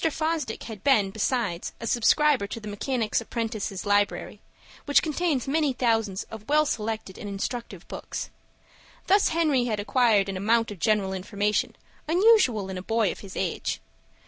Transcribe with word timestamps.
Fosdick 0.03 0.63
had 0.63 0.83
been, 0.83 1.11
besides, 1.11 1.73
a 1.79 1.85
subscriber 1.85 2.47
to 2.47 2.59
the 2.59 2.67
Mechanics' 2.67 3.21
Apprentices' 3.21 3.85
Library, 3.85 4.41
which 4.85 5.03
contains 5.03 5.47
many 5.47 5.73
thousands 5.73 6.23
of 6.31 6.49
well 6.49 6.65
selected 6.65 7.19
and 7.19 7.29
instructive 7.29 7.87
books. 7.87 8.31
Thus 9.05 9.27
Henry 9.27 9.65
had 9.65 9.79
acquired 9.79 10.27
an 10.27 10.37
amount 10.37 10.71
of 10.71 10.79
general 10.79 11.13
information, 11.13 11.75
unusual 12.07 12.67
in 12.71 12.79
a 12.79 12.81
boy 12.81 13.11
of 13.11 13.19
his 13.19 13.37
age. 13.37 13.79